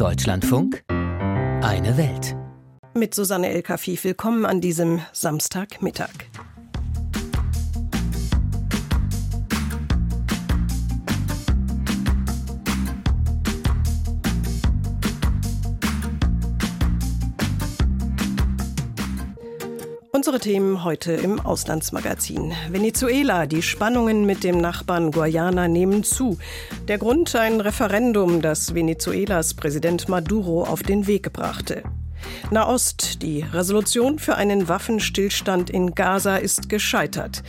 [0.00, 2.34] Deutschlandfunk Eine Welt.
[2.94, 6.29] Mit Susanne Elkafi willkommen an diesem Samstagmittag.
[20.20, 22.52] Unsere Themen heute im Auslandsmagazin.
[22.68, 26.36] Venezuela, die Spannungen mit dem Nachbarn Guayana nehmen zu.
[26.88, 31.84] Der Grund ein Referendum, das Venezuelas Präsident Maduro auf den Weg brachte.
[32.50, 37.42] Nahost, die Resolution für einen Waffenstillstand in Gaza ist gescheitert.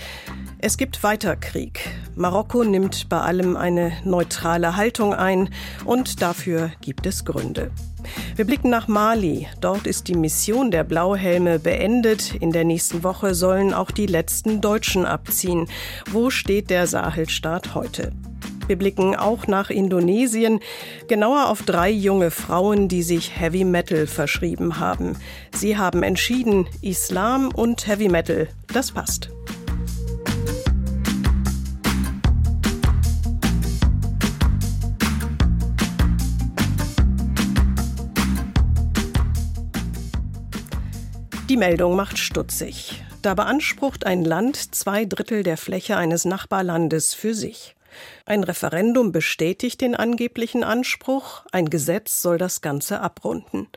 [0.59, 1.81] Es gibt weiter Krieg.
[2.16, 5.50] Marokko nimmt bei allem eine neutrale Haltung ein
[5.84, 7.70] und dafür gibt es Gründe.
[8.36, 9.48] Wir blicken nach Mali.
[9.60, 12.36] Dort ist die Mission der Blauhelme beendet.
[12.36, 15.68] In der nächsten Woche sollen auch die letzten Deutschen abziehen.
[16.09, 18.12] Wo steht der Sahelstaat heute?
[18.68, 20.59] Wir blicken auch nach Indonesien,
[21.08, 25.18] genauer auf drei junge Frauen, die sich Heavy Metal verschrieben haben.
[25.54, 29.30] Sie haben entschieden, Islam und Heavy Metal, das passt.
[41.52, 43.03] Die Meldung macht stutzig.
[43.21, 47.75] Da beansprucht ein Land zwei Drittel der Fläche eines Nachbarlandes für sich.
[48.25, 53.67] Ein Referendum bestätigt den angeblichen Anspruch, ein Gesetz soll das Ganze abrunden.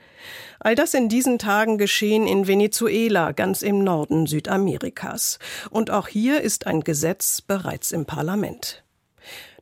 [0.60, 5.40] All das in diesen Tagen geschehen in Venezuela, ganz im Norden Südamerikas.
[5.68, 8.83] Und auch hier ist ein Gesetz bereits im Parlament.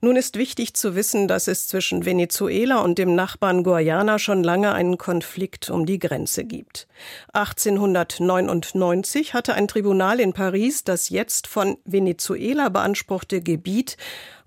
[0.04, 4.72] Nun ist wichtig zu wissen, dass es zwischen Venezuela und dem Nachbarn Guayana schon lange
[4.72, 6.88] einen Konflikt um die Grenze gibt.
[7.34, 13.96] 1899 hatte ein Tribunal in Paris das jetzt von Venezuela beanspruchte Gebiet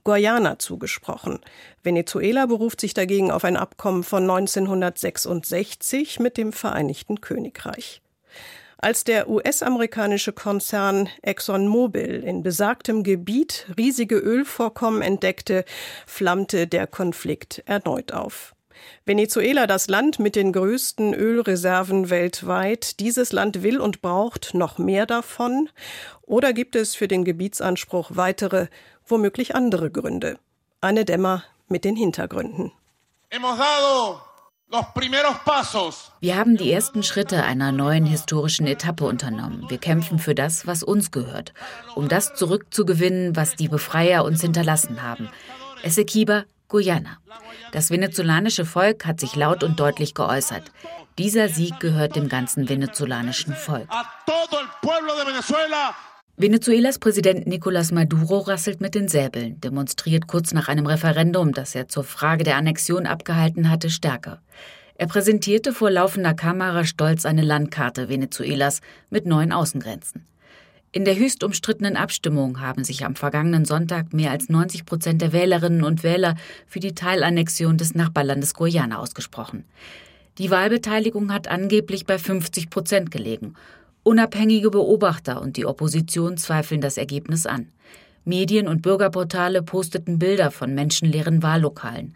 [0.04, 1.40] Guayana zugesprochen.
[1.84, 8.02] Venezuela beruft sich dagegen auf ein Abkommen von 1966 mit dem Vereinigten Königreich.
[8.78, 15.66] Als der US-amerikanische Konzern ExxonMobil in besagtem Gebiet riesige Ölvorkommen entdeckte,
[16.06, 18.54] flammte der Konflikt erneut auf.
[19.06, 25.06] Venezuela, das Land mit den größten Ölreserven weltweit, dieses Land will und braucht noch mehr
[25.06, 25.70] davon?
[26.22, 28.68] Oder gibt es für den Gebietsanspruch weitere,
[29.06, 30.38] womöglich andere Gründe?
[30.82, 32.72] Anne Dämmer mit den Hintergründen.
[36.20, 39.70] Wir haben die ersten Schritte einer neuen historischen Etappe unternommen.
[39.70, 41.54] Wir kämpfen für das, was uns gehört,
[41.96, 45.30] um das zurückzugewinnen, was die Befreier uns hinterlassen haben.
[45.84, 47.20] Essequiba, Guyana.
[47.72, 50.72] Das venezolanische Volk hat sich laut und deutlich geäußert.
[51.18, 53.88] Dieser Sieg gehört dem ganzen venezolanischen Volk.
[56.38, 61.88] Venezuelas Präsident Nicolás Maduro rasselt mit den Säbeln, demonstriert kurz nach einem Referendum, das er
[61.88, 64.42] zur Frage der Annexion abgehalten hatte, stärker.
[64.96, 70.26] Er präsentierte vor laufender Kamera stolz eine Landkarte Venezuelas mit neuen Außengrenzen.
[70.92, 75.32] In der höchst umstrittenen Abstimmung haben sich am vergangenen Sonntag mehr als 90 Prozent der
[75.32, 76.36] Wählerinnen und Wähler
[76.68, 79.64] für die Teilannexion des Nachbarlandes Guyana ausgesprochen.
[80.38, 83.56] Die Wahlbeteiligung hat angeblich bei 50 Prozent gelegen
[84.08, 87.72] Unabhängige Beobachter und die Opposition zweifeln das Ergebnis an.
[88.24, 92.14] Medien und Bürgerportale posteten Bilder von menschenleeren Wahllokalen.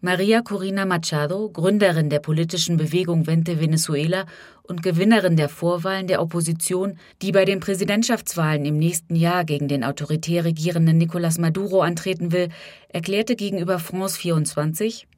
[0.00, 4.26] Maria Corina Machado, Gründerin der politischen Bewegung Vente Venezuela
[4.62, 9.82] und Gewinnerin der Vorwahlen der Opposition, die bei den Präsidentschaftswahlen im nächsten Jahr gegen den
[9.82, 12.50] autoritär regierenden Nicolás Maduro antreten will,
[12.88, 15.08] erklärte gegenüber France 24,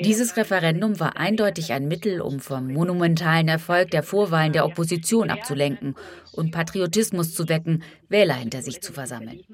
[0.00, 5.96] dieses Referendum war eindeutig ein Mittel, um vom monumentalen Erfolg der Vorwahlen der Opposition abzulenken
[6.32, 9.44] und Patriotismus zu wecken, Wähler hinter sich zu versammeln.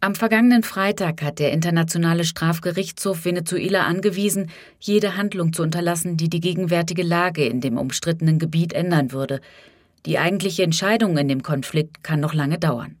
[0.00, 4.50] Am vergangenen Freitag hat der Internationale Strafgerichtshof Venezuela angewiesen,
[4.80, 9.40] jede Handlung zu unterlassen, die die gegenwärtige Lage in dem umstrittenen Gebiet ändern würde.
[10.06, 12.96] Die eigentliche Entscheidung in dem Konflikt kann noch lange dauern.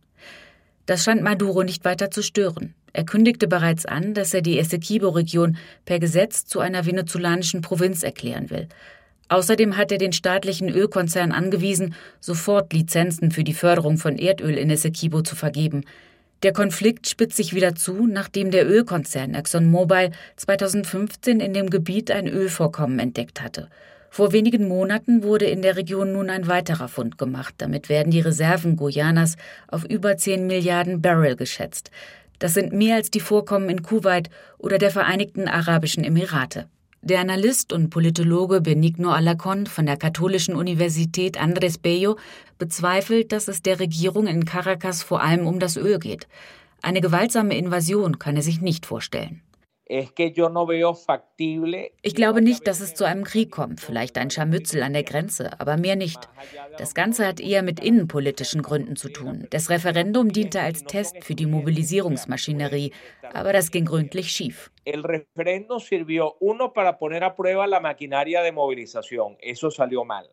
[0.92, 2.74] Das scheint Maduro nicht weiter zu stören.
[2.92, 5.56] Er kündigte bereits an, dass er die Essequibo-Region
[5.86, 8.68] per Gesetz zu einer venezolanischen Provinz erklären will.
[9.30, 14.68] Außerdem hat er den staatlichen Ölkonzern angewiesen, sofort Lizenzen für die Förderung von Erdöl in
[14.68, 15.84] Essequibo zu vergeben.
[16.42, 22.28] Der Konflikt spitzt sich wieder zu, nachdem der Ölkonzern ExxonMobil 2015 in dem Gebiet ein
[22.28, 23.70] Ölvorkommen entdeckt hatte.
[24.14, 27.54] Vor wenigen Monaten wurde in der Region nun ein weiterer Fund gemacht.
[27.56, 29.36] Damit werden die Reserven Guyanas
[29.68, 31.90] auf über 10 Milliarden Barrel geschätzt.
[32.38, 34.28] Das sind mehr als die Vorkommen in Kuwait
[34.58, 36.68] oder der Vereinigten Arabischen Emirate.
[37.00, 42.18] Der Analyst und Politologe Benigno Alacon von der Katholischen Universität Andrés Bello
[42.58, 46.28] bezweifelt, dass es der Regierung in Caracas vor allem um das Öl geht.
[46.82, 49.40] Eine gewaltsame Invasion kann er sich nicht vorstellen.
[49.88, 50.14] Ich
[52.14, 55.76] glaube nicht, dass es zu einem Krieg kommt, vielleicht ein Scharmützel an der Grenze, aber
[55.76, 56.28] mehr nicht.
[56.78, 59.46] Das Ganze hat eher mit innenpolitischen Gründen zu tun.
[59.50, 62.92] Das Referendum diente als Test für die Mobilisierungsmaschinerie,
[63.32, 64.70] aber das ging gründlich schief.
[64.84, 69.36] El referéndum sirvió uno para poner a prueba la maquinaria de movilización.
[69.40, 70.28] Eso salió mal.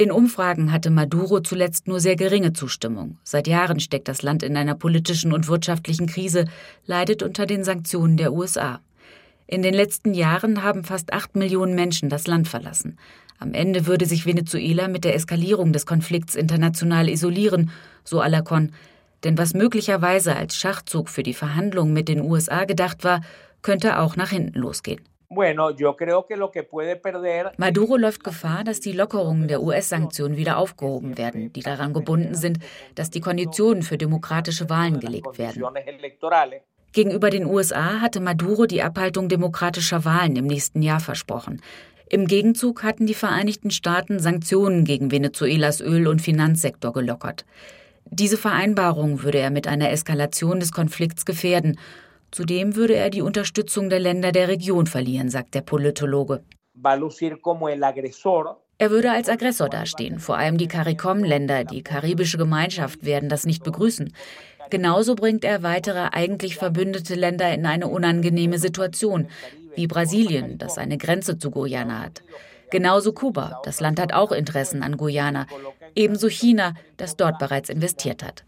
[0.00, 3.18] In Umfragen hatte Maduro zuletzt nur sehr geringe Zustimmung.
[3.22, 6.46] Seit Jahren steckt das Land in einer politischen und wirtschaftlichen Krise,
[6.86, 8.80] leidet unter den Sanktionen der USA.
[9.50, 12.96] In den letzten Jahren haben fast acht Millionen Menschen das Land verlassen.
[13.40, 17.72] Am Ende würde sich Venezuela mit der Eskalierung des Konflikts international isolieren,
[18.04, 18.72] so Alacon.
[19.24, 23.22] Denn was möglicherweise als Schachzug für die Verhandlungen mit den USA gedacht war,
[23.60, 25.00] könnte auch nach hinten losgehen.
[27.56, 32.60] Maduro läuft Gefahr, dass die Lockerungen der US-Sanktionen wieder aufgehoben werden, die daran gebunden sind,
[32.94, 35.60] dass die Konditionen für demokratische Wahlen gelegt werden.
[36.92, 41.60] Gegenüber den USA hatte Maduro die Abhaltung demokratischer Wahlen im nächsten Jahr versprochen.
[42.08, 47.44] Im Gegenzug hatten die Vereinigten Staaten Sanktionen gegen Venezuelas Öl- und Finanzsektor gelockert.
[48.06, 51.78] Diese Vereinbarung würde er mit einer Eskalation des Konflikts gefährden.
[52.32, 56.42] Zudem würde er die Unterstützung der Länder der Region verlieren, sagt der Politologe.
[58.78, 60.18] Er würde als Aggressor dastehen.
[60.18, 64.12] Vor allem die CARICOM-Länder, die karibische Gemeinschaft, werden das nicht begrüßen.
[64.70, 69.28] Genauso bringt er weitere eigentlich verbündete Länder in eine unangenehme Situation,
[69.74, 72.22] wie Brasilien, das eine Grenze zu Guyana hat.
[72.70, 75.46] Genauso Kuba, das Land hat auch Interessen an Guyana.
[75.96, 78.44] Ebenso China, das dort bereits investiert hat.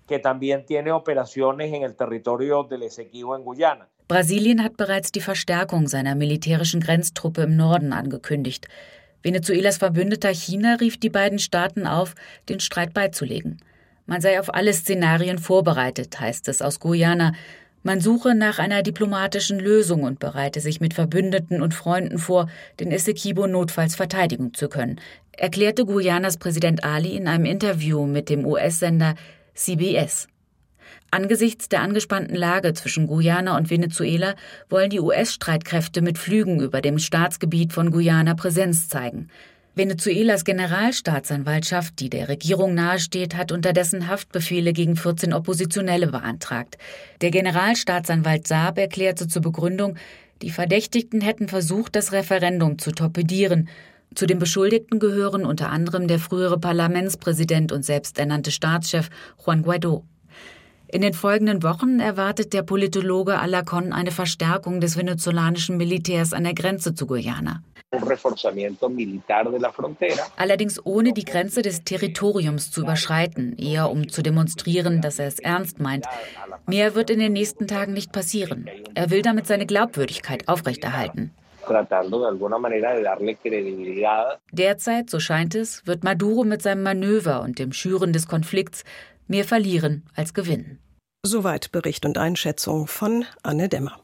[4.07, 8.69] Brasilien hat bereits die Verstärkung seiner militärischen Grenztruppe im Norden angekündigt.
[9.23, 12.15] Venezuelas Verbündeter China rief die beiden Staaten auf,
[12.49, 13.59] den Streit beizulegen.
[14.06, 17.32] Man sei auf alle Szenarien vorbereitet, heißt es aus Guyana.
[17.84, 22.93] Man suche nach einer diplomatischen Lösung und bereite sich mit Verbündeten und Freunden vor, den
[22.93, 25.00] Essequibo notfalls verteidigen zu können,
[25.32, 29.14] erklärte Guyanas Präsident Ali in einem Interview mit dem US-Sender
[29.54, 30.28] CBS.
[31.10, 34.34] Angesichts der angespannten Lage zwischen Guyana und Venezuela
[34.70, 39.28] wollen die US-Streitkräfte mit Flügen über dem Staatsgebiet von Guyana Präsenz zeigen.
[39.75, 46.77] Venezuelas Generalstaatsanwaltschaft, die der Regierung nahesteht, hat unterdessen Haftbefehle gegen 14 Oppositionelle beantragt.
[47.23, 49.97] Der Generalstaatsanwalt Saab erklärte zur Begründung,
[50.43, 53.71] die Verdächtigten hätten versucht, das Referendum zu torpedieren.
[54.15, 59.09] Zu den Beschuldigten gehören unter anderem der frühere Parlamentspräsident und selbsternannte Staatschef
[59.43, 60.05] Juan Guaido.
[60.93, 66.53] In den folgenden Wochen erwartet der Politologe Alacon eine Verstärkung des venezolanischen Militärs an der
[66.53, 67.62] Grenze zu Guyana.
[70.37, 75.39] Allerdings ohne die Grenze des Territoriums zu überschreiten, eher um zu demonstrieren, dass er es
[75.39, 76.05] ernst meint.
[76.67, 78.69] Mehr wird in den nächsten Tagen nicht passieren.
[78.93, 81.31] Er will damit seine Glaubwürdigkeit aufrechterhalten.
[84.53, 88.85] Derzeit, so scheint es, wird Maduro mit seinem Manöver und dem Schüren des Konflikts
[89.27, 90.81] mehr verlieren als gewinnen.
[91.25, 94.01] Soweit Bericht und Einschätzung von Anne Dämmer.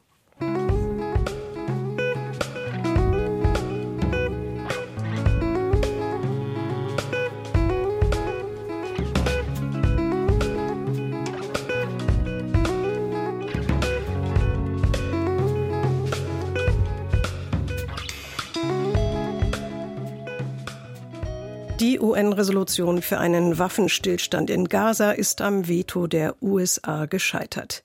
[21.79, 27.83] Die UN-Resolution für einen Waffenstillstand in Gaza ist am Veto der USA gescheitert.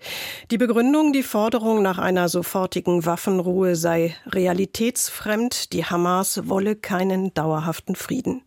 [0.51, 7.95] Die Begründung, die Forderung nach einer sofortigen Waffenruhe sei realitätsfremd, die Hamas wolle keinen dauerhaften
[7.95, 8.43] Frieden.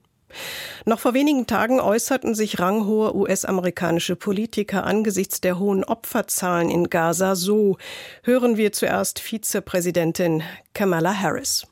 [0.83, 7.35] Noch vor wenigen Tagen äußerten sich ranghohe US-amerikanische Politiker angesichts der hohen Opferzahlen in Gaza
[7.35, 7.77] so.
[8.23, 11.65] Hören wir zuerst Vizepräsidentin Kamala Harris.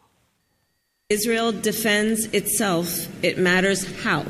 [1.11, 4.25] Israel defends itself, it matters how.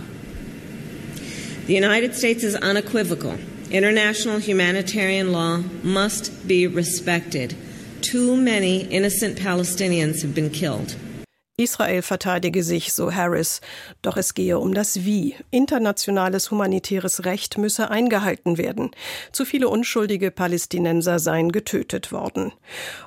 [1.67, 3.37] The United States is unequivocal.
[3.71, 7.55] International humanitarian law must be respected.
[8.01, 10.97] Too many innocent Palestinians have been killed.
[11.57, 13.61] Israel verteidige sich, so Harris.
[14.01, 15.35] Doch es gehe um das Wie.
[15.51, 18.91] Internationales humanitäres Recht müsse eingehalten werden.
[19.31, 22.51] Zu viele unschuldige Palästinenser seien getötet worden.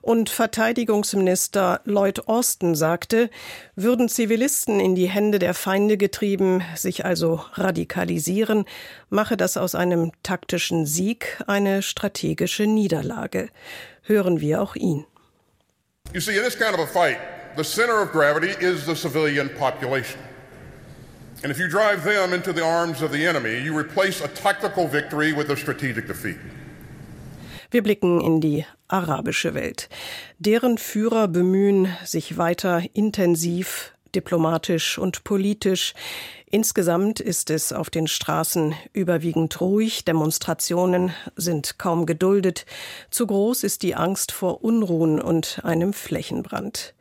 [0.00, 3.28] Und Verteidigungsminister Lloyd Austin sagte,
[3.76, 8.64] würden Zivilisten in die Hände der Feinde getrieben, sich also radikalisieren,
[9.10, 13.50] mache das aus einem taktischen Sieg eine strategische Niederlage.
[14.04, 15.04] Hören wir auch ihn.
[16.14, 17.18] You see, in this kind of a fight,
[17.56, 20.20] the center of gravity is the civilian population.
[21.42, 24.88] And if you drive them into the arms of the enemy, you replace a tactical
[24.88, 26.38] victory with a strategic defeat.
[27.70, 29.88] Wir blicken in die arabische Welt.
[30.38, 35.92] Deren Führer bemühen sich weiter intensiv, diplomatisch und politisch.
[36.50, 42.64] Insgesamt ist es auf den Straßen überwiegend ruhig, Demonstrationen sind kaum geduldet,
[43.10, 46.94] zu groß ist die Angst vor Unruhen und einem Flächenbrand.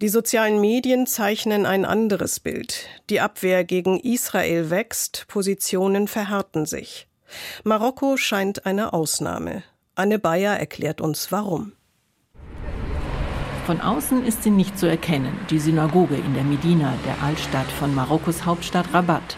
[0.00, 2.86] Die sozialen Medien zeichnen ein anderes Bild.
[3.10, 7.08] Die Abwehr gegen Israel wächst, Positionen verhärten sich.
[7.64, 9.62] Marokko scheint eine Ausnahme.
[9.94, 11.72] Anne Bayer erklärt uns warum.
[13.66, 17.94] Von außen ist sie nicht zu erkennen, die Synagoge in der Medina, der Altstadt von
[17.94, 19.36] Marokkos Hauptstadt Rabat.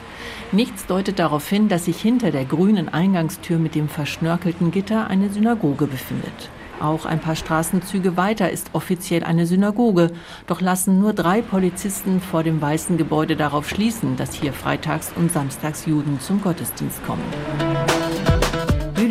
[0.50, 5.28] Nichts deutet darauf hin, dass sich hinter der grünen Eingangstür mit dem verschnörkelten Gitter eine
[5.28, 6.50] Synagoge befindet.
[6.81, 10.11] Auch ein paar Straßenzüge weiter ist offiziell eine Synagoge,
[10.47, 15.33] doch lassen nur drei Polizisten vor dem weißen Gebäude darauf schließen, dass hier freitags und
[15.33, 17.23] samstags Juden zum Gottesdienst kommen.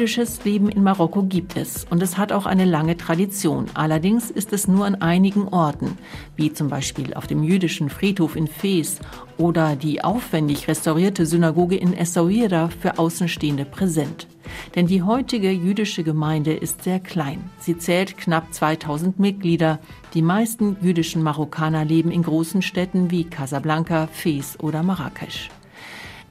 [0.03, 3.67] Jüdisches Leben in Marokko gibt es und es hat auch eine lange Tradition.
[3.73, 5.97] Allerdings ist es nur an einigen Orten,
[6.35, 8.99] wie zum Beispiel auf dem jüdischen Friedhof in Fes
[9.37, 14.27] oder die aufwendig restaurierte Synagoge in Essaouira für Außenstehende präsent.
[14.75, 17.49] Denn die heutige jüdische Gemeinde ist sehr klein.
[17.59, 19.79] Sie zählt knapp 2000 Mitglieder.
[20.13, 25.49] Die meisten jüdischen Marokkaner leben in großen Städten wie Casablanca, Fes oder Marrakesch.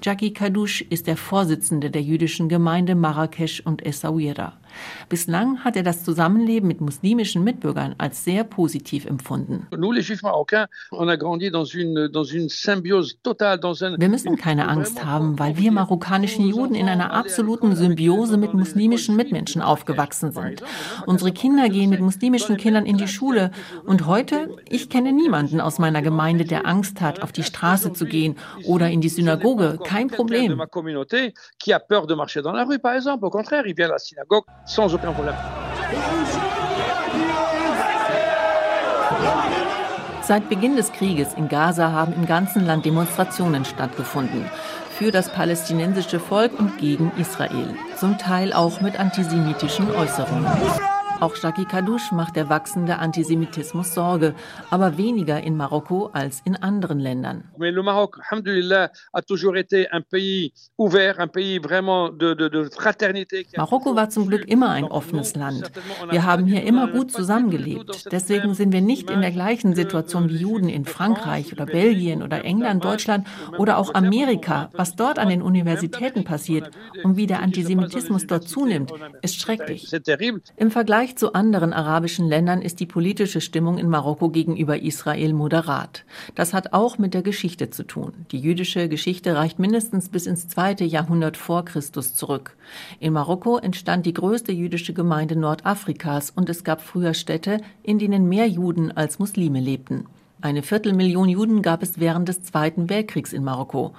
[0.05, 4.55] Jackie Kadouche ist der Vorsitzende der jüdischen Gemeinde Marrakesch und Essaouira.
[5.09, 9.67] Bislang hat er das Zusammenleben mit muslimischen Mitbürgern als sehr positiv empfunden.
[13.99, 19.17] Wir müssen keine Angst haben, weil wir marokkanischen Juden in einer absoluten Symbiose mit muslimischen
[19.17, 20.63] Mitmenschen aufgewachsen sind.
[21.07, 23.51] Unsere Kinder gehen mit muslimischen Kindern in die Schule.
[23.85, 28.07] und heute, ich kenne niemanden aus meiner Gemeinde, der Angst hat, auf die Straße zu
[28.07, 29.79] gehen oder in die Synagoge.
[29.85, 30.61] Kein Problem
[34.65, 35.35] sans aucun problème.
[40.23, 44.49] Seit Beginn des Krieges in Gaza haben im ganzen Land Demonstrationen stattgefunden
[44.97, 50.47] für das palästinensische Volk und gegen Israel, zum Teil auch mit antisemitischen Äußerungen.
[51.23, 54.35] Auch Jackie Kadouche macht der wachsende Antisemitismus Sorge,
[54.71, 57.45] aber weniger in Marokko als in anderen Ländern.
[63.57, 65.71] Marokko war zum Glück immer ein offenes Land.
[66.11, 68.09] Wir haben hier immer gut zusammengelebt.
[68.11, 72.45] Deswegen sind wir nicht in der gleichen Situation wie Juden in Frankreich oder Belgien oder
[72.45, 74.71] England, Deutschland oder auch Amerika.
[74.73, 76.73] Was dort an den Universitäten passiert
[77.05, 79.89] und wie der Antisemitismus dort zunimmt, ist schrecklich.
[80.57, 85.35] Im Vergleich Vergleich zu anderen arabischen Ländern ist die politische Stimmung in Marokko gegenüber Israel
[85.35, 86.05] moderat.
[86.35, 88.13] Das hat auch mit der Geschichte zu tun.
[88.31, 92.57] Die jüdische Geschichte reicht mindestens bis ins zweite Jahrhundert vor Christus zurück.
[92.99, 98.29] In Marokko entstand die größte jüdische Gemeinde Nordafrikas und es gab früher Städte, in denen
[98.31, 100.07] mehr Juden als Muslime lebten.
[100.41, 103.93] Eine Viertelmillion Juden gab es während des Zweiten Weltkriegs in Marokko.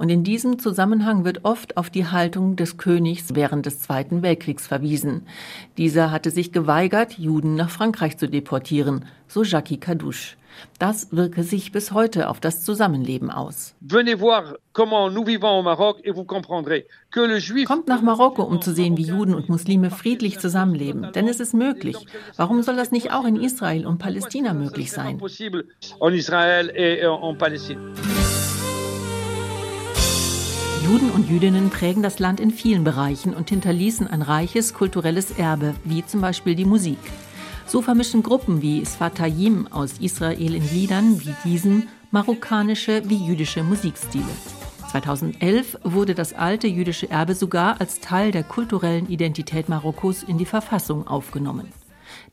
[0.00, 4.66] Und in diesem Zusammenhang wird oft auf die Haltung des Königs während des Zweiten Weltkriegs
[4.66, 5.26] verwiesen.
[5.76, 10.36] Dieser hatte sich geweigert, Juden nach Frankreich zu deportieren, so Jackie Kadouche.
[10.78, 13.74] Das wirke sich bis heute auf das Zusammenleben aus.
[17.66, 21.12] Kommt nach Marokko, um zu sehen, wie Juden und Muslime friedlich zusammenleben.
[21.14, 21.98] Denn es ist möglich.
[22.38, 25.20] Warum soll das nicht auch in Israel und Palästina möglich sein?
[30.82, 35.74] Juden und Jüdinnen prägen das Land in vielen Bereichen und hinterließen ein reiches kulturelles Erbe,
[35.84, 36.98] wie zum Beispiel die Musik.
[37.66, 44.24] So vermischen Gruppen wie Sfatayim aus Israel in Liedern wie diesen marokkanische wie jüdische Musikstile.
[44.90, 50.46] 2011 wurde das alte jüdische Erbe sogar als Teil der kulturellen Identität Marokkos in die
[50.46, 51.68] Verfassung aufgenommen.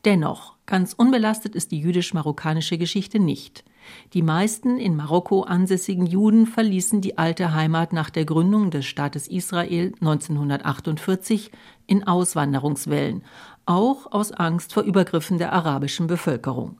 [0.06, 3.62] Dennoch, ganz unbelastet ist die jüdisch-marokkanische Geschichte nicht.
[4.14, 9.28] Die meisten in Marokko ansässigen Juden verließen die alte Heimat nach der Gründung des Staates
[9.28, 11.50] Israel 1948
[11.86, 13.22] in Auswanderungswellen,
[13.66, 16.78] auch aus Angst vor Übergriffen der arabischen Bevölkerung.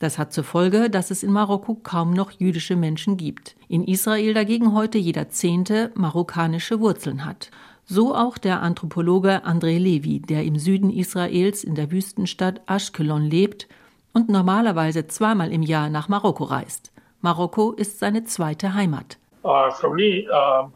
[0.00, 3.54] Das hat zur Folge, dass es in Marokko kaum noch jüdische Menschen gibt.
[3.68, 7.50] In Israel dagegen heute jeder Zehnte marokkanische Wurzeln hat.
[7.84, 13.68] So auch der Anthropologe André Levi, der im Süden Israels in der Wüstenstadt Ashkelon lebt
[14.12, 16.92] und normalerweise zweimal im Jahr nach Marokko reist.
[17.20, 19.18] Marokko ist seine zweite Heimat.
[19.42, 20.68] Uh, uh,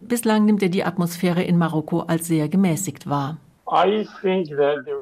[0.00, 3.36] Bislang nimmt er die Atmosphäre in Marokko als sehr gemäßigt wahr.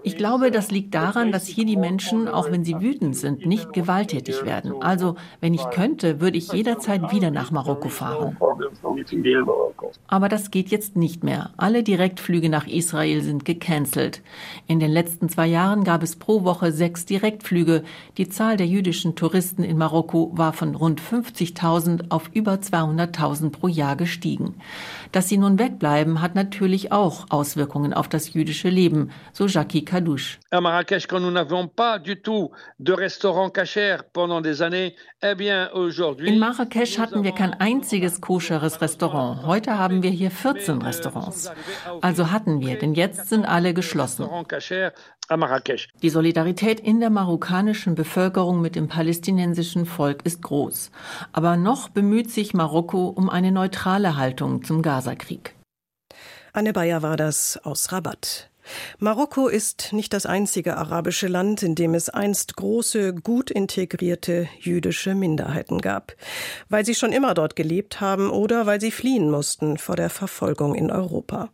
[0.02, 3.72] Ich glaube, das liegt daran, dass hier die Menschen, auch wenn sie wütend sind, nicht
[3.72, 4.82] gewalttätig werden.
[4.82, 8.36] Also, wenn ich könnte, würde ich jederzeit wieder nach Marokko fahren.
[10.08, 11.50] Aber das geht jetzt nicht mehr.
[11.56, 14.22] Alle Direktflüge nach Israel sind gecancelt.
[14.66, 17.84] In den letzten zwei Jahren gab es pro Woche sechs Direktflüge.
[18.16, 23.68] Die Zahl der jüdischen Touristen in Marokko war von rund 50.000 auf über 200.000 pro
[23.68, 24.54] Jahr gestiegen.
[25.12, 30.38] Dass sie nun wegbleiben, hat natürlich auch Auswirkungen auf das jüdische Leben, so Jackie Kadouche.
[30.50, 35.34] À Marrakech, quand nous n'avions pas du tout de restaurant kasher pendant des années, eh
[35.34, 36.28] bien aujourd'hui.
[36.28, 39.46] In Marrakesch hatten wir kein einziges koscheres Restaurant.
[39.46, 41.50] Heute haben wir hier 14 Restaurants.
[42.00, 44.26] Also hatten wir, denn jetzt sind alle geschlossen.
[46.02, 50.92] Die Solidarität in der marokkanischen Bevölkerung mit dem palästinensischen Volk ist groß.
[51.32, 55.55] Aber noch bemüht sich Marokko um eine neutrale Haltung zum Gazakrieg.
[56.56, 58.48] Anne Bayer war das aus Rabat.
[58.98, 65.14] Marokko ist nicht das einzige arabische Land, in dem es einst große, gut integrierte jüdische
[65.14, 66.14] Minderheiten gab,
[66.70, 70.74] weil sie schon immer dort gelebt haben oder weil sie fliehen mussten vor der Verfolgung
[70.74, 71.50] in Europa.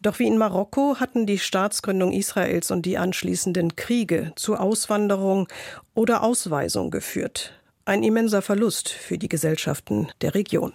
[0.00, 5.48] Doch wie in Marokko hatten die Staatsgründung Israels und die anschließenden Kriege zu Auswanderung
[5.92, 7.60] oder Ausweisung geführt.
[7.84, 10.72] Ein immenser Verlust für die Gesellschaften der Region.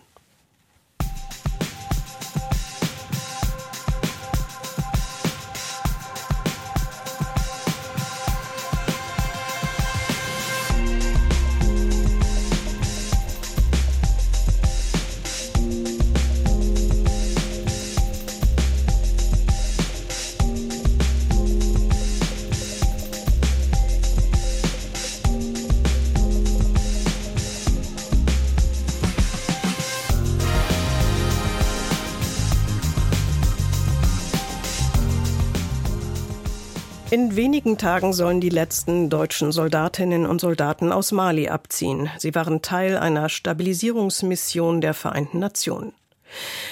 [37.35, 42.09] Wenigen Tagen sollen die letzten deutschen Soldatinnen und Soldaten aus Mali abziehen.
[42.17, 45.93] Sie waren Teil einer Stabilisierungsmission der Vereinten Nationen.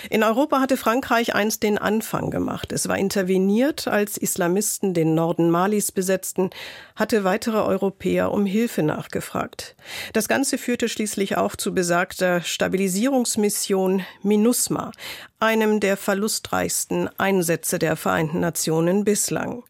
[0.10, 2.72] In Europa hatte Frankreich einst den Anfang gemacht.
[2.72, 6.50] Es war interveniert, als Islamisten den Norden Malis besetzten,
[6.96, 9.75] hatte weitere Europäer um Hilfe nachgefragt.
[10.11, 14.92] Das Ganze führte schließlich auch zu besagter Stabilisierungsmission MINUSMA,
[15.40, 19.64] einem der verlustreichsten Einsätze der Vereinten Nationen bislang.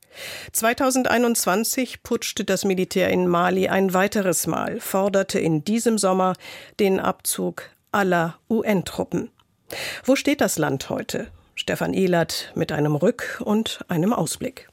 [0.52, 6.34] 2021 putschte das Militär in Mali ein weiteres Mal, forderte in diesem Sommer
[6.80, 9.30] den Abzug aller UN-Truppen.
[10.04, 11.28] Wo steht das Land heute?
[11.56, 14.69] Stefan Ehlert mit einem Rück- und einem Ausblick.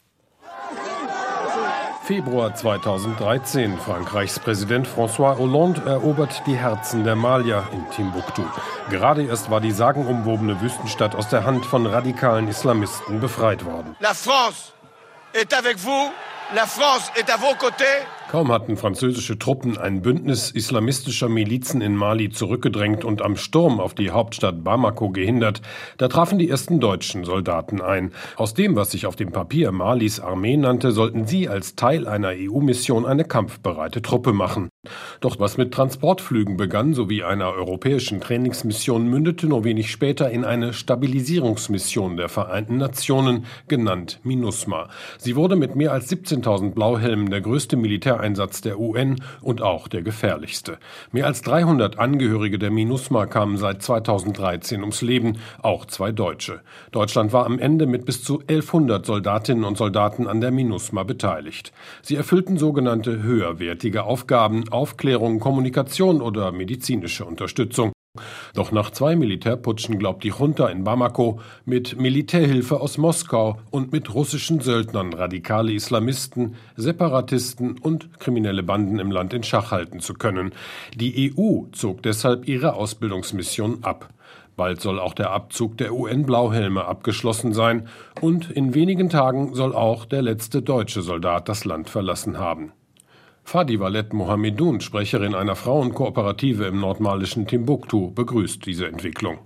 [2.05, 3.79] Februar 2013.
[3.79, 8.42] Frankreichs Präsident François Hollande erobert die Herzen der Malier in Timbuktu.
[8.90, 13.94] Gerade erst war die sagenumwobene Wüstenstadt aus der Hand von radikalen Islamisten befreit worden.
[14.00, 14.72] La France
[15.35, 16.12] est avec vous.
[16.53, 17.85] La France est à vos côtés.
[18.31, 23.93] Kaum hatten französische Truppen ein Bündnis islamistischer Milizen in Mali zurückgedrängt und am Sturm auf
[23.95, 25.63] die Hauptstadt Bamako gehindert,
[25.99, 28.13] da trafen die ersten deutschen Soldaten ein.
[28.37, 32.29] Aus dem, was sich auf dem Papier Malis Armee nannte, sollten sie als Teil einer
[32.29, 34.69] EU-Mission eine kampfbereite Truppe machen.
[35.21, 40.73] Doch was mit Transportflügen begann, sowie einer europäischen Trainingsmission, mündete nur wenig später in eine
[40.73, 44.89] Stabilisierungsmission der Vereinten Nationen, genannt MINUSMA.
[45.19, 46.07] Sie wurde mit mehr als
[46.42, 50.79] 17.000 Blauhelmen der größte Militär Militäreinsatz der UN und auch der gefährlichste.
[51.12, 56.61] Mehr als 300 Angehörige der MINUSMA kamen seit 2013 ums Leben, auch zwei Deutsche.
[56.92, 61.72] Deutschland war am Ende mit bis zu 1100 Soldatinnen und Soldaten an der MINUSMA beteiligt.
[62.03, 67.92] Sie erfüllten sogenannte höherwertige Aufgaben, Aufklärung, Kommunikation oder medizinische Unterstützung.
[68.55, 74.12] Doch nach zwei Militärputschen glaubt die Junta in Bamako, mit Militärhilfe aus Moskau und mit
[74.12, 80.53] russischen Söldnern radikale Islamisten, Separatisten und kriminelle Banden im Land in Schach halten zu können.
[80.94, 84.09] Die EU zog deshalb ihre Ausbildungsmission ab.
[84.57, 87.88] Bald soll auch der Abzug der UN-Blauhelme abgeschlossen sein
[88.20, 92.73] und in wenigen Tagen soll auch der letzte deutsche Soldat das Land verlassen haben.
[93.44, 99.38] Fadi Walet Mohamedoun, Sprecherin einer Frauenkooperative im nordmalischen Timbuktu, begrüßt diese Entwicklung.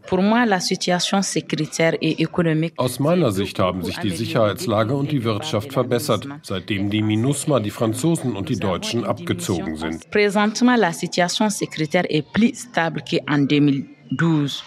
[2.76, 7.70] Aus meiner Sicht haben sich die Sicherheitslage und die Wirtschaft verbessert, seitdem die MINUSMA, die
[7.70, 10.10] Franzosen und die Deutschen abgezogen sind.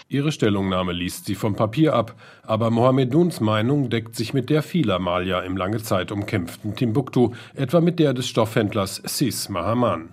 [0.08, 2.14] Ihre Stellungnahme liest sie vom Papier ab,
[2.48, 7.82] Aber Mohameduns Meinung deckt sich mit der vieler Malier im lange Zeit umkämpften Timbuktu, etwa
[7.82, 10.08] mit der des Stoffhändlers Sis Mahaman.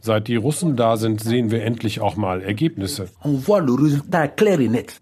[0.00, 3.08] Seit die Russen da sind, sehen wir endlich auch mal Ergebnisse.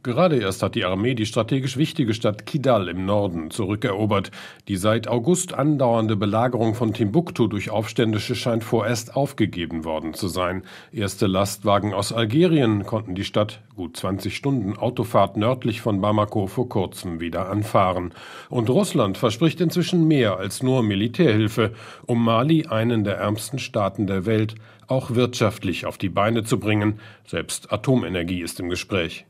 [0.02, 4.30] Gerade erst hat die Armee die strategisch wichtige Stadt Kidal im Norden zurückerobert.
[4.68, 10.62] Die seit August andauernde Belagerung von Timbuktu durch Aufständische scheint vorerst aufgegeben worden zu sein.
[10.92, 16.68] Erste Lastwagen aus Algerien konnten die Stadt gut 20 Stunden Autofahrt nördlich von Bamako vor
[16.68, 18.12] kurzem wieder anfahren.
[18.48, 21.72] Und Russland verspricht inzwischen mehr als nur Militärhilfe,
[22.06, 24.54] um Mali, einen der ärmsten Staaten der Welt,
[24.86, 27.00] auch wirtschaftlich auf die Beine zu bringen.
[27.26, 29.26] Selbst Atomenergie ist im Gespräch.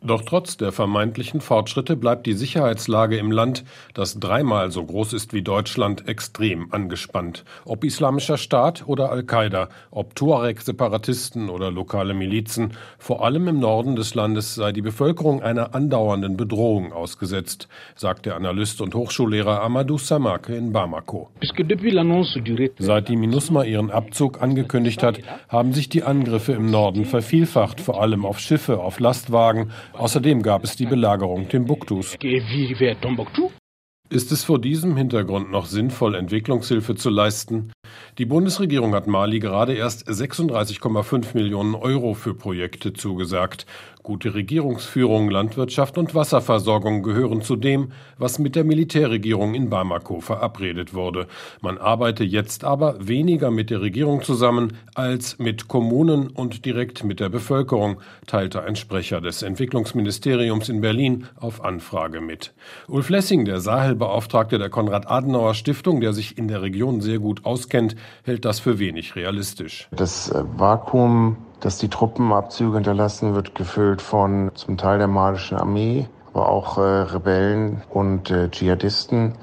[0.00, 5.32] Doch trotz der vermeintlichen Fortschritte bleibt die Sicherheitslage im Land, das dreimal so groß ist
[5.32, 7.44] wie Deutschland, extrem angespannt.
[7.64, 14.14] Ob Islamischer Staat oder Al-Qaida, ob Tuareg-Separatisten oder lokale Milizen, vor allem im Norden des
[14.14, 20.54] Landes sei die Bevölkerung einer andauernden Bedrohung ausgesetzt, sagt der Analyst und Hochschullehrer Amadou Samake
[20.54, 21.28] in Bamako.
[22.78, 28.00] Seit die MINUSMA ihren Abzug angekündigt hat, haben sich die Angriffe im Norden vervielfacht, vor
[28.00, 32.16] allem auf Schiffe, auf Lastwagen, Außerdem gab es die Belagerung Timbuktus.
[34.10, 37.72] Ist es vor diesem Hintergrund noch sinnvoll, Entwicklungshilfe zu leisten?
[38.18, 43.66] Die Bundesregierung hat Mali gerade erst 36,5 Millionen Euro für Projekte zugesagt.
[44.08, 50.94] Gute Regierungsführung, Landwirtschaft und Wasserversorgung gehören zu dem, was mit der Militärregierung in Bamako verabredet
[50.94, 51.26] wurde.
[51.60, 57.20] Man arbeite jetzt aber weniger mit der Regierung zusammen als mit Kommunen und direkt mit
[57.20, 62.54] der Bevölkerung, teilte ein Sprecher des Entwicklungsministeriums in Berlin auf Anfrage mit.
[62.86, 67.68] Ulf Lessing, der Sahelbeauftragte der Konrad-Adenauer Stiftung, der sich in der Region sehr gut auskennt,
[68.24, 69.88] hält das für wenig realistisch.
[69.90, 76.06] Das äh, Vakuum dass die Truppenabzüge hinterlassen, wird gefüllt von zum Teil der malischen Armee,
[76.32, 79.34] aber auch äh, Rebellen und äh, Dschihadisten.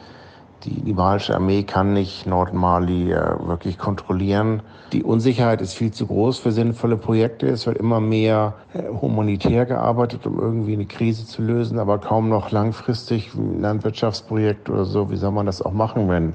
[0.63, 4.63] Die, die malische Armee kann nicht Nordmali äh, wirklich kontrollieren.
[4.93, 7.47] Die Unsicherheit ist viel zu groß für sinnvolle Projekte.
[7.47, 12.29] Es wird immer mehr äh, humanitär gearbeitet, um irgendwie eine Krise zu lösen, aber kaum
[12.29, 15.11] noch langfristig ein Landwirtschaftsprojekt oder so.
[15.11, 16.33] Wie soll man das auch machen, wenn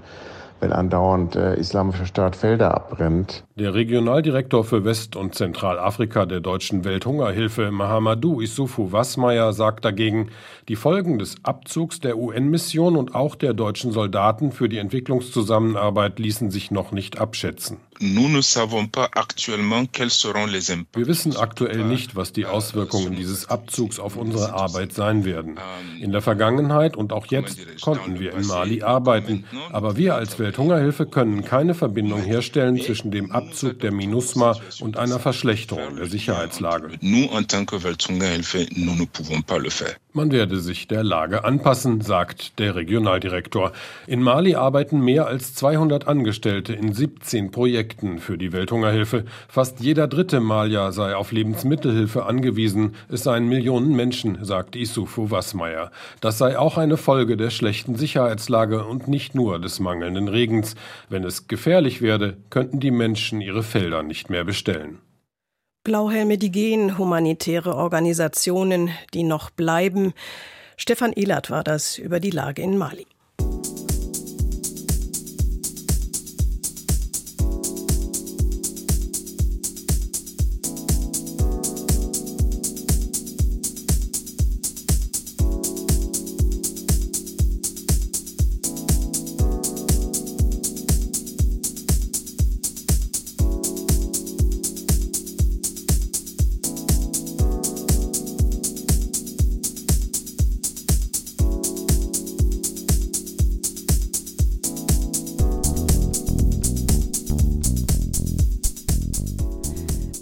[0.60, 3.44] wenn andauernd äh, Islamischer Staat Felder abbrennt.
[3.60, 10.30] Der Regionaldirektor für West- und Zentralafrika der Deutschen Welthungerhilfe, Mahamadou Issoufou Wasmeier, sagt dagegen,
[10.68, 16.50] die Folgen des Abzugs der UN-Mission und auch der deutschen Soldaten für die Entwicklungszusammenarbeit ließen
[16.50, 17.76] sich noch nicht abschätzen.
[17.98, 18.32] Wir
[21.06, 25.58] wissen aktuell nicht, was die Auswirkungen dieses Abzugs auf unsere Arbeit sein werden.
[26.00, 31.04] In der Vergangenheit und auch jetzt konnten wir in Mali arbeiten, aber wir als Welthungerhilfe
[31.04, 33.49] können keine Verbindung herstellen zwischen dem Abzug
[33.82, 36.90] der MINUSMA und einer Verschlechterung der Sicherheitslage.
[40.12, 43.70] Man werde sich der Lage anpassen, sagt der Regionaldirektor.
[44.08, 49.24] In Mali arbeiten mehr als 200 Angestellte in 17 Projekten für die Welthungerhilfe.
[49.48, 52.96] Fast jeder dritte Malier sei auf Lebensmittelhilfe angewiesen.
[53.08, 55.92] Es seien Millionen Menschen, sagt Isufu Wassmeier.
[56.20, 60.74] Das sei auch eine Folge der schlechten Sicherheitslage und nicht nur des mangelnden Regens.
[61.08, 65.00] Wenn es gefährlich werde, könnten die Menschen ihre Felder nicht mehr bestellen.
[65.84, 70.12] Blauhelme, die gehen, humanitäre Organisationen, die noch bleiben.
[70.76, 73.06] Stefan Ehlert war das über die Lage in Mali.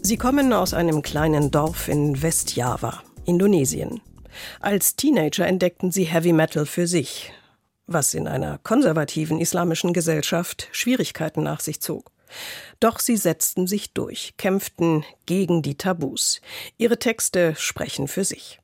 [0.09, 4.01] Sie kommen aus einem kleinen Dorf in Westjava, Indonesien.
[4.59, 7.31] Als Teenager entdeckten sie Heavy Metal für sich,
[7.87, 12.11] was in einer konservativen islamischen Gesellschaft Schwierigkeiten nach sich zog.
[12.81, 16.41] Doch sie setzten sich durch, kämpften gegen die Tabus.
[16.79, 18.61] Ihre Texte sprechen für sich.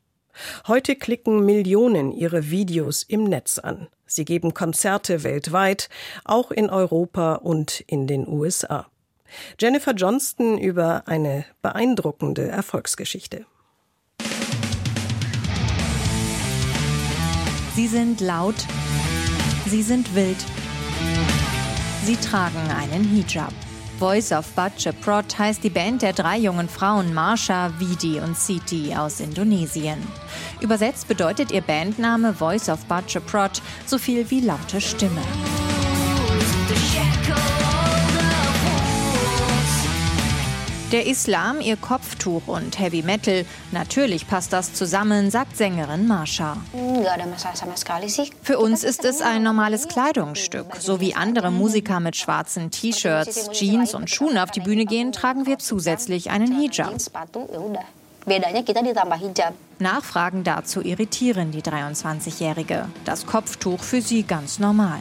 [0.66, 3.88] Heute klicken Millionen ihre Videos im Netz an.
[4.07, 5.90] Sie geben Konzerte weltweit,
[6.24, 8.87] auch in Europa und in den USA.
[9.59, 13.47] Jennifer Johnston über eine beeindruckende Erfolgsgeschichte.
[17.75, 18.55] Sie sind laut,
[19.66, 20.37] sie sind wild,
[22.05, 23.53] sie tragen einen Hijab.
[23.99, 24.47] Voice of
[25.03, 29.99] Prot heißt die Band der drei jungen Frauen Marsha, Vidi und Siti aus Indonesien.
[30.61, 35.23] Übersetzt bedeutet ihr Bandname Voice of Prot so viel wie laute Stimme.
[40.92, 46.57] Der Islam ihr Kopftuch und Heavy Metal, natürlich passt das zusammen, sagt Sängerin Marsha.
[48.42, 50.77] Für uns ist es ein normales Kleidungsstück.
[50.79, 55.47] So wie andere Musiker mit schwarzen T-Shirts, Jeans und Schuhen auf die Bühne gehen, tragen
[55.47, 56.94] wir zusätzlich einen Hijab.
[59.79, 62.88] Nachfragen dazu irritieren die 23-Jährige.
[63.05, 65.01] Das Kopftuch für sie ganz normal.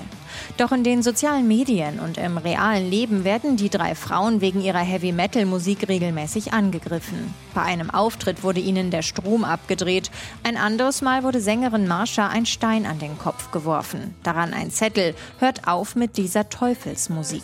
[0.57, 4.79] Doch in den sozialen Medien und im realen Leben werden die drei Frauen wegen ihrer
[4.79, 7.33] Heavy-Metal-Musik regelmäßig angegriffen.
[7.53, 10.11] Bei einem Auftritt wurde ihnen der Strom abgedreht.
[10.43, 14.15] Ein anderes Mal wurde Sängerin Marsha ein Stein an den Kopf geworfen.
[14.23, 17.43] Daran ein Zettel: Hört auf mit dieser Teufelsmusik.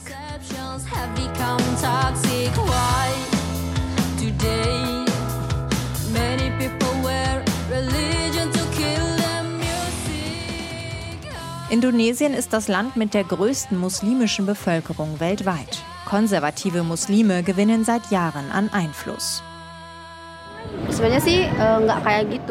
[11.70, 15.84] Indonesien ist das Land mit der größten muslimischen Bevölkerung weltweit.
[16.06, 19.44] Konservative Muslime gewinnen seit Jahren an Einfluss.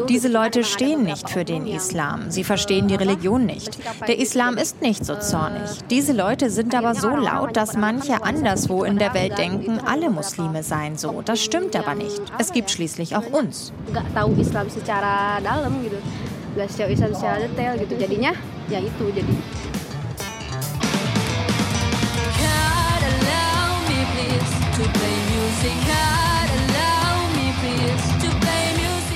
[0.07, 2.31] Diese Leute stehen nicht für den Islam.
[2.31, 3.77] Sie verstehen die Religion nicht.
[4.07, 5.69] Der Islam ist nicht so zornig.
[5.89, 10.63] Diese Leute sind aber so laut, dass manche anderswo in der Welt denken, alle Muslime
[10.63, 11.21] seien so.
[11.23, 12.21] Das stimmt aber nicht.
[12.37, 13.73] Es gibt schließlich auch uns.
[18.69, 19.33] Ya itu jadi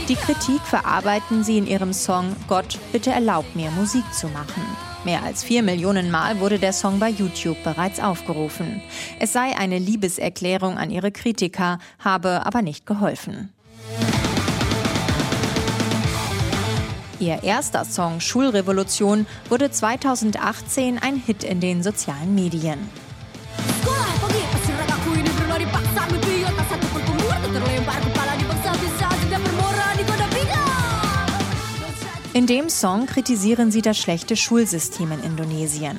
[0.07, 4.61] Die Kritik verarbeiten sie in ihrem Song Gott, bitte erlaub mir, Musik zu machen.
[5.03, 8.81] Mehr als vier Millionen Mal wurde der Song bei YouTube bereits aufgerufen.
[9.19, 13.53] Es sei eine Liebeserklärung an ihre Kritiker, habe aber nicht geholfen.
[17.23, 22.77] Ihr erster Song Schulrevolution wurde 2018 ein Hit in den sozialen Medien.
[32.33, 35.97] In dem Song kritisieren sie das schlechte Schulsystem in Indonesien.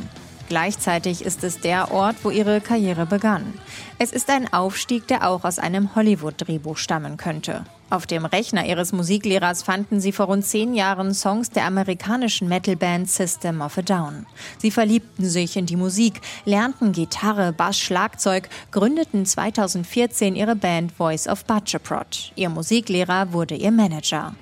[0.51, 3.55] Gleichzeitig ist es der Ort, wo ihre Karriere begann.
[3.99, 7.65] Es ist ein Aufstieg, der auch aus einem Hollywood-Drehbuch stammen könnte.
[7.91, 13.11] Auf dem Rechner ihres Musiklehrers fanden sie vor rund zehn Jahren Songs der amerikanischen Metalband
[13.11, 14.27] System of a Down.
[14.59, 21.29] Sie verliebten sich in die Musik, lernten Gitarre, Bass, Schlagzeug, gründeten 2014 ihre Band Voice
[21.29, 22.33] of Butcherprot.
[22.37, 24.35] Ihr Musiklehrer wurde ihr Manager.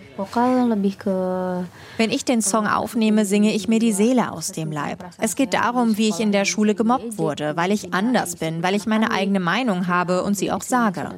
[1.97, 5.05] Wenn ich den Song aufnehme, singe ich mir die Seele aus dem Leib.
[5.19, 8.75] Es geht darum, wie ich in der Schule gemobbt wurde, weil ich anders bin, weil
[8.75, 11.09] ich meine eigene Meinung habe und sie auch sage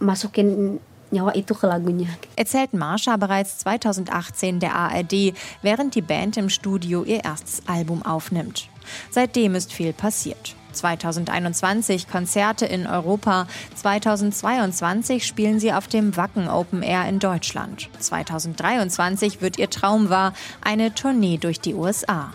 [0.00, 0.80] masukin
[1.10, 2.08] Nyawa itu ke lagunya.
[2.36, 5.32] Erzählt Marsha bereits 2018 der ARD,
[5.62, 8.68] während die Band im Studio ihr erstes Album aufnimmt.
[9.10, 10.54] Seitdem ist viel passiert.
[10.72, 17.88] 2021 Konzerte in Europa, 2022 spielen sie auf dem Wacken Open Air in Deutschland.
[17.98, 22.32] 2023 wird ihr Traum wahr, eine Tournee durch die USA.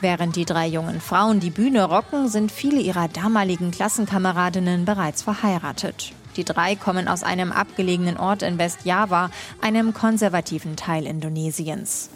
[0.00, 6.12] Während die drei jungen Frauen die Bühne rocken, sind viele ihrer damaligen Klassenkameradinnen bereits verheiratet.
[6.36, 12.10] Die drei kommen aus einem abgelegenen Ort in Westjava, einem konservativen Teil Indonesiens.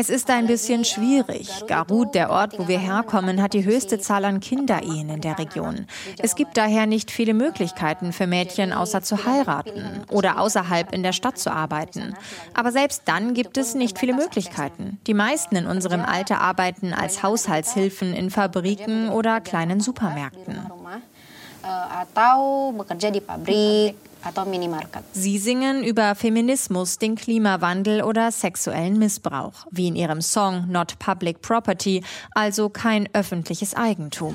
[0.00, 1.48] Es ist ein bisschen schwierig.
[1.66, 5.88] Garut, der Ort, wo wir herkommen, hat die höchste Zahl an Kinderehen in der Region.
[6.18, 11.12] Es gibt daher nicht viele Möglichkeiten für Mädchen, außer zu heiraten oder außerhalb in der
[11.12, 12.14] Stadt zu arbeiten.
[12.54, 15.00] Aber selbst dann gibt es nicht viele Möglichkeiten.
[15.08, 20.60] Die meisten in unserem Alter arbeiten als Haushaltshilfen in Fabriken oder kleinen Supermärkten.
[21.58, 23.96] Eh, atau bekerja di pabrik
[24.46, 25.02] Minimarket.
[25.12, 31.40] Sie singen über Feminismus, den Klimawandel oder sexuellen Missbrauch, wie in ihrem Song Not Public
[31.40, 32.02] Property,
[32.34, 34.34] also kein öffentliches Eigentum.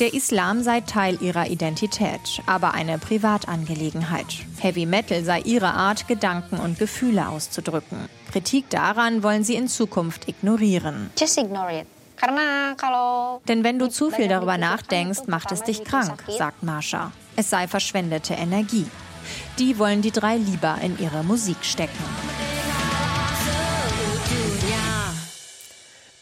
[0.00, 4.26] Der Islam sei Teil ihrer Identität, aber eine Privatangelegenheit.
[4.58, 8.08] Heavy Metal sei ihre Art, Gedanken und Gefühle auszudrücken.
[8.32, 11.10] Kritik daran wollen sie in Zukunft ignorieren.
[11.16, 11.86] Just ignore it.
[13.48, 17.12] Denn wenn du zu viel darüber nachdenkst, macht es dich krank, sagt Marsha.
[17.36, 18.86] Es sei verschwendete Energie.
[19.58, 22.04] Die wollen die drei lieber in ihre Musik stecken.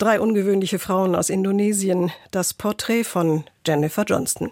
[0.03, 2.11] Drei ungewöhnliche Frauen aus Indonesien.
[2.33, 4.51] Das Porträt von Jennifer Johnston.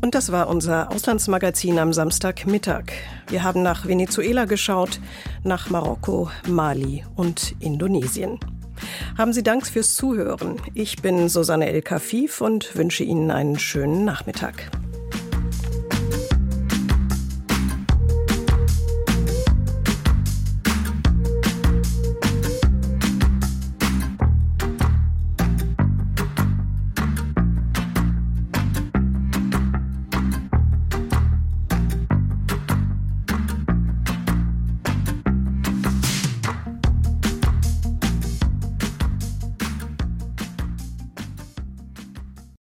[0.00, 2.84] Und das war unser Auslandsmagazin am Samstagmittag.
[3.28, 4.98] Wir haben nach Venezuela geschaut,
[5.44, 8.40] nach Marokko, Mali und Indonesien.
[9.16, 10.56] Haben Sie Dank fürs Zuhören.
[10.74, 14.70] Ich bin Susanne El Kafif und wünsche Ihnen einen schönen Nachmittag.